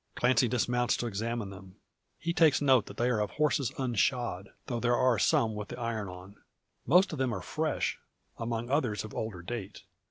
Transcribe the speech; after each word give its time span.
Clancy 0.15 0.47
dismounts 0.47 0.97
to 0.97 1.05
examine 1.05 1.51
them. 1.51 1.75
He 2.17 2.33
takes 2.33 2.59
note, 2.59 2.87
that 2.87 2.97
they 2.97 3.07
are 3.07 3.19
of 3.19 3.29
horses 3.29 3.71
unshod; 3.77 4.49
though 4.65 4.79
there 4.79 4.95
are 4.95 5.19
some 5.19 5.53
with 5.53 5.67
the 5.67 5.79
iron 5.79 6.07
on. 6.09 6.37
Most 6.87 7.13
of 7.13 7.19
them 7.19 7.31
are 7.31 7.43
fresh, 7.43 7.99
among 8.39 8.67
others 8.71 9.03
of 9.05 9.13
older 9.13 9.43
date. 9.43 9.83